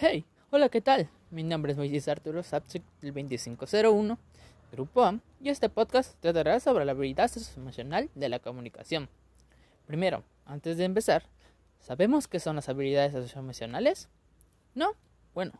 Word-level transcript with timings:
Hey, 0.00 0.24
hola, 0.52 0.68
¿qué 0.68 0.80
tal? 0.80 1.08
Mi 1.32 1.42
nombre 1.42 1.72
es 1.72 1.76
Moisés 1.76 2.06
Arturo 2.06 2.44
Sapsik 2.44 2.84
del 3.00 3.12
2501, 3.12 4.16
Grupo 4.70 5.02
A, 5.02 5.18
y 5.40 5.48
este 5.48 5.68
podcast 5.68 6.14
tratará 6.20 6.60
sobre 6.60 6.84
la 6.84 6.92
habilidad 6.92 7.26
socioemocional 7.26 8.08
de 8.14 8.28
la 8.28 8.38
comunicación. 8.38 9.08
Primero, 9.88 10.22
antes 10.46 10.76
de 10.76 10.84
empezar, 10.84 11.24
¿sabemos 11.80 12.28
qué 12.28 12.38
son 12.38 12.54
las 12.54 12.68
habilidades 12.68 13.10
socioemocionales? 13.10 14.08
¿No? 14.76 14.92
Bueno, 15.34 15.54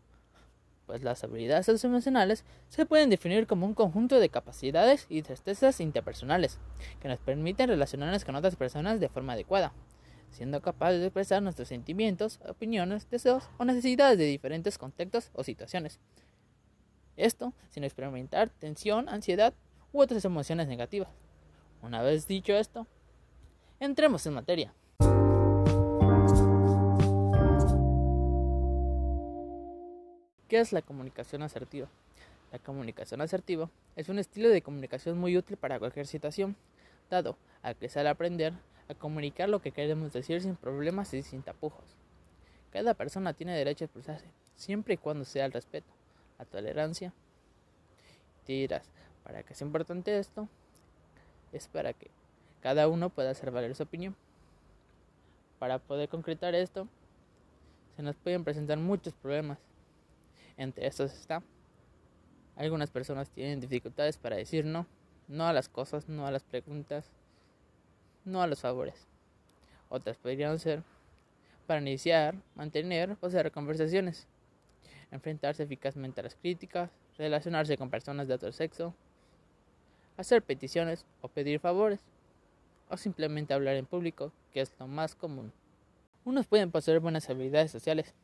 pues 0.86 1.02
las 1.02 1.24
habilidades 1.24 1.66
socioemocionales 1.66 2.44
se 2.68 2.86
pueden 2.86 3.10
definir 3.10 3.48
como 3.48 3.66
un 3.66 3.74
conjunto 3.74 4.20
de 4.20 4.28
capacidades 4.28 5.06
y 5.08 5.22
destrezas 5.22 5.80
interpersonales 5.80 6.60
que 7.02 7.08
nos 7.08 7.18
permiten 7.18 7.70
relacionarnos 7.70 8.24
con 8.24 8.36
otras 8.36 8.54
personas 8.54 9.00
de 9.00 9.08
forma 9.08 9.32
adecuada 9.32 9.72
siendo 10.30 10.62
capaces 10.62 11.00
de 11.00 11.06
expresar 11.06 11.42
nuestros 11.42 11.68
sentimientos, 11.68 12.40
opiniones, 12.48 13.08
deseos 13.10 13.48
o 13.58 13.64
necesidades 13.64 14.18
de 14.18 14.24
diferentes 14.24 14.78
contextos 14.78 15.30
o 15.34 15.44
situaciones. 15.44 15.98
Esto 17.16 17.52
sin 17.70 17.84
experimentar 17.84 18.50
tensión, 18.50 19.08
ansiedad 19.08 19.52
u 19.92 20.00
otras 20.00 20.24
emociones 20.24 20.68
negativas. 20.68 21.08
Una 21.82 22.02
vez 22.02 22.26
dicho 22.26 22.52
esto, 22.54 22.86
entremos 23.80 24.26
en 24.26 24.34
materia. 24.34 24.74
¿Qué 30.48 30.60
es 30.60 30.72
la 30.72 30.80
comunicación 30.80 31.42
asertiva? 31.42 31.88
La 32.52 32.58
comunicación 32.58 33.20
asertiva 33.20 33.68
es 33.96 34.08
un 34.08 34.18
estilo 34.18 34.48
de 34.48 34.62
comunicación 34.62 35.18
muy 35.18 35.36
útil 35.36 35.58
para 35.58 35.78
cualquier 35.78 36.06
situación, 36.06 36.56
dado 37.10 37.36
a 37.62 37.74
que 37.74 37.90
sale 37.90 38.08
aprender 38.08 38.54
a 38.88 38.94
comunicar 38.94 39.48
lo 39.48 39.60
que 39.60 39.72
queremos 39.72 40.12
decir 40.12 40.40
sin 40.40 40.56
problemas 40.56 41.12
y 41.14 41.22
sin 41.22 41.42
tapujos. 41.42 41.96
Cada 42.70 42.94
persona 42.94 43.34
tiene 43.34 43.56
derecho 43.56 43.84
a 43.84 43.86
expresarse, 43.86 44.26
siempre 44.56 44.94
y 44.94 44.96
cuando 44.98 45.24
sea 45.24 45.44
el 45.44 45.52
respeto, 45.52 45.92
la 46.38 46.44
tolerancia. 46.44 47.12
Te 48.44 48.54
dirás, 48.54 48.90
¿para 49.24 49.42
qué 49.42 49.52
es 49.52 49.60
importante 49.60 50.18
esto? 50.18 50.48
Es 51.52 51.68
para 51.68 51.92
que 51.92 52.10
cada 52.60 52.88
uno 52.88 53.10
pueda 53.10 53.30
hacer 53.30 53.50
valer 53.50 53.74
su 53.74 53.82
opinión. 53.82 54.16
Para 55.58 55.78
poder 55.78 56.08
concretar 56.08 56.54
esto, 56.54 56.88
se 57.96 58.02
nos 58.02 58.16
pueden 58.16 58.44
presentar 58.44 58.78
muchos 58.78 59.14
problemas. 59.14 59.58
Entre 60.56 60.86
estos 60.86 61.12
está, 61.12 61.42
algunas 62.56 62.90
personas 62.90 63.30
tienen 63.30 63.60
dificultades 63.60 64.18
para 64.18 64.36
decir 64.36 64.64
no, 64.64 64.86
no 65.28 65.46
a 65.46 65.52
las 65.52 65.68
cosas, 65.68 66.08
no 66.08 66.26
a 66.26 66.30
las 66.30 66.42
preguntas, 66.42 67.10
no 68.28 68.42
a 68.42 68.46
los 68.46 68.60
favores. 68.60 69.08
Otras 69.88 70.16
podrían 70.16 70.58
ser 70.58 70.82
para 71.66 71.80
iniciar, 71.80 72.34
mantener 72.54 73.16
o 73.20 73.30
cerrar 73.30 73.52
conversaciones, 73.52 74.26
enfrentarse 75.10 75.62
eficazmente 75.62 76.20
a 76.20 76.24
las 76.24 76.34
críticas, 76.34 76.90
relacionarse 77.16 77.76
con 77.76 77.90
personas 77.90 78.28
de 78.28 78.34
otro 78.34 78.52
sexo, 78.52 78.94
hacer 80.16 80.42
peticiones 80.42 81.04
o 81.20 81.28
pedir 81.28 81.60
favores, 81.60 82.00
o 82.90 82.96
simplemente 82.96 83.54
hablar 83.54 83.76
en 83.76 83.86
público, 83.86 84.32
que 84.52 84.60
es 84.60 84.72
lo 84.78 84.86
más 84.86 85.14
común. 85.14 85.52
Unos 86.24 86.46
pueden 86.46 86.70
poseer 86.70 87.00
buenas 87.00 87.28
habilidades 87.28 87.70
sociales, 87.70 88.14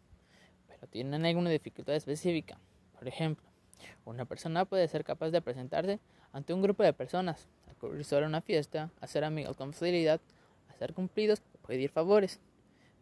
pero 0.69 0.87
tienen 0.87 1.25
alguna 1.25 1.51
dificultad 1.51 1.95
específica. 1.95 2.59
Por 2.99 3.09
ejemplo, 3.09 3.47
una 4.05 4.25
persona 4.25 4.65
puede 4.65 4.89
ser 4.89 5.05
capaz 5.05 5.31
de 5.31 5.43
presentarse 5.43 6.01
ante 6.33 6.53
un 6.55 6.63
grupo 6.63 6.83
de 6.83 6.93
personas, 6.93 7.49
a 7.87 8.27
una 8.27 8.41
fiesta, 8.41 8.91
hacer 9.01 9.25
amigos 9.25 9.57
con 9.57 9.73
facilidad, 9.73 10.21
hacer 10.69 10.95
cumplidos 10.95 11.43
o 11.55 11.67
pedir 11.67 11.91
favores. 11.91 12.41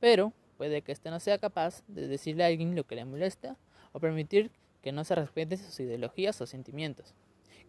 Pero 0.00 0.33
puede 0.56 0.83
que 0.83 0.92
éste 0.92 1.11
no 1.11 1.20
sea 1.20 1.39
capaz 1.39 1.83
de 1.89 2.06
decirle 2.08 2.44
a 2.44 2.48
alguien 2.48 2.74
lo 2.74 2.84
que 2.84 2.97
le 2.97 3.05
molesta 3.05 3.56
o 3.92 4.00
permitir 4.00 4.50
que 4.83 4.92
no 4.92 5.05
se 5.05 5.14
respeten 5.14 5.58
sus 5.58 5.78
ideologías 5.80 6.41
o 6.41 6.47
sentimientos. 6.47 7.14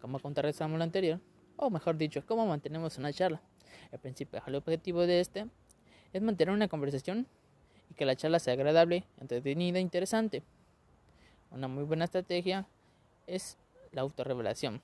Como 0.01 0.19
contrarrestamos 0.19 0.77
lo 0.77 0.83
anterior, 0.83 1.19
o 1.55 1.69
mejor 1.69 1.97
dicho, 1.97 2.23
cómo 2.25 2.45
mantenemos 2.45 2.97
una 2.97 3.13
charla. 3.13 3.41
El 3.91 3.99
principal 3.99 4.55
objetivo 4.55 5.01
de 5.05 5.19
este 5.19 5.47
es 6.11 6.21
mantener 6.21 6.53
una 6.53 6.67
conversación 6.67 7.27
y 7.89 7.93
que 7.93 8.05
la 8.05 8.15
charla 8.15 8.39
sea 8.39 8.53
agradable, 8.53 9.05
entretenida 9.19 9.77
e 9.77 9.81
interesante. 9.81 10.43
Una 11.51 11.67
muy 11.67 11.83
buena 11.83 12.05
estrategia 12.05 12.67
es 13.27 13.57
la 13.91 14.01
autorrevelación. 14.01 14.81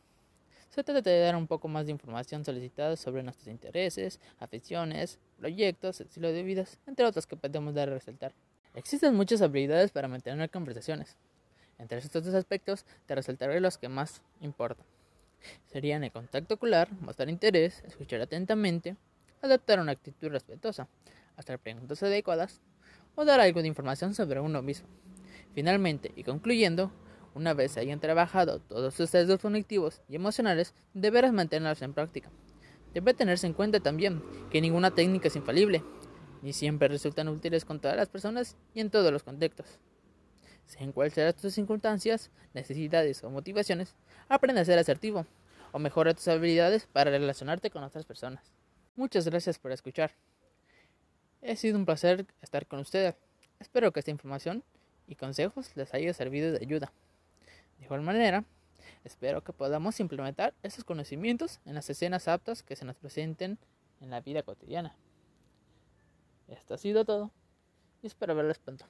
Se 0.69 0.84
trata 0.84 1.09
de 1.09 1.19
dar 1.19 1.35
un 1.35 1.47
poco 1.47 1.68
más 1.68 1.88
de 1.88 1.91
información 1.91 2.46
solicitada 2.46 2.96
sobre 2.96 3.24
nuestros 3.24 3.47
intereses, 3.47 4.19
aficiones, 4.40 5.18
proyectos, 5.38 6.00
estilo 6.00 6.31
de 6.31 6.44
vida, 6.44 6.66
entre 6.85 7.06
otros 7.06 7.25
que 7.25 7.35
podemos 7.35 7.74
dar 7.74 7.90
a 7.90 7.94
resaltar. 7.94 8.34
Existen 8.75 9.16
muchas 9.16 9.41
habilidades 9.41 9.90
para 9.91 10.07
mantener 10.07 10.50
conversaciones. 10.52 11.18
Entre 11.80 11.97
estos 11.97 12.24
dos 12.24 12.35
aspectos 12.35 12.85
te 13.07 13.16
resaltaré 13.16 13.59
los 13.59 13.80
que 13.80 13.90
más 13.90 14.22
importan. 14.41 14.85
Serían 15.68 16.03
el 16.03 16.12
contacto 16.12 16.53
ocular, 16.53 16.91
mostrar 17.01 17.30
interés, 17.30 17.84
escuchar 17.88 18.22
atentamente, 18.22 18.96
adoptar 19.41 19.80
una 19.80 19.94
actitud 19.94 20.30
respetuosa, 20.30 20.88
hacer 21.36 21.57
preguntas 21.57 22.03
adecuadas 22.03 22.62
o 23.16 23.25
dar 23.25 23.40
algo 23.40 23.62
de 23.62 23.68
información 23.68 24.13
sobre 24.13 24.40
uno 24.40 24.62
mismo. 24.62 24.88
Finalmente, 25.56 26.12
y 26.16 26.24
concluyendo, 26.24 26.91
una 27.36 27.54
vez 27.54 27.78
hayan 27.78 28.00
trabajado 28.00 28.60
todos 28.60 28.94
sus 28.94 29.10
sesgos 29.10 29.40
cognitivos 29.40 30.02
y 30.08 30.16
emocionales, 30.16 30.74
deberás 30.94 31.34
mantenerlos 31.34 31.82
en 31.82 31.94
práctica. 31.94 32.32
Debe 32.94 33.14
tenerse 33.14 33.48
en 33.48 33.54
cuenta 33.54 33.80
también 33.80 34.24
que 34.50 34.62
ninguna 34.62 34.92
técnica 34.92 35.28
es 35.28 35.36
infalible, 35.36 35.84
ni 36.42 36.54
siempre 36.54 36.88
resultan 36.88 37.28
útiles 37.28 37.66
con 37.66 37.80
todas 37.80 37.98
las 37.98 38.10
personas 38.10 38.58
y 38.74 38.80
en 38.80 38.90
todos 38.90 39.12
los 39.12 39.24
contextos. 39.24 39.80
Sean 40.66 40.92
cuáles 40.92 41.14
sean 41.14 41.34
tus 41.34 41.54
circunstancias, 41.54 42.32
necesidades 42.54 43.24
o 43.24 43.30
motivaciones, 43.30 43.96
aprende 44.28 44.62
a 44.62 44.66
ser 44.66 44.80
asertivo 44.80 45.26
o 45.72 45.80
mejora 45.80 46.14
tus 46.14 46.28
habilidades 46.28 46.88
para 46.88 47.12
relacionarte 47.12 47.70
con 47.70 47.84
otras 47.84 48.06
personas. 48.06 48.52
Muchas 48.96 49.26
gracias 49.26 49.60
por 49.60 49.72
escuchar. 49.72 50.12
Ha 51.48 51.56
sido 51.56 51.78
un 51.78 51.86
placer 51.86 52.26
estar 52.42 52.66
con 52.68 52.80
ustedes. 52.80 53.16
Espero 53.60 53.92
que 53.92 54.00
esta 54.00 54.12
información 54.12 54.64
y 55.08 55.16
consejos 55.16 55.76
les 55.76 55.94
haya 55.94 56.14
servido 56.14 56.52
de 56.52 56.58
ayuda. 56.58 56.92
Igual 57.90 58.02
manera, 58.04 58.46
espero 59.04 59.44
que 59.44 59.52
podamos 59.52 60.00
implementar 60.00 60.54
esos 60.62 60.84
conocimientos 60.84 61.60
en 61.66 61.74
las 61.74 61.90
escenas 61.90 62.28
aptas 62.28 62.62
que 62.62 62.76
se 62.76 62.86
nos 62.86 62.96
presenten 62.96 63.58
en 64.00 64.12
la 64.12 64.22
vida 64.22 64.44
cotidiana. 64.44 64.96
Esto 66.50 66.76
ha 66.76 66.78
sido 66.78 67.04
todo 67.04 67.32
y 68.04 68.06
espero 68.06 68.36
verles 68.36 68.60
pronto. 68.60 68.86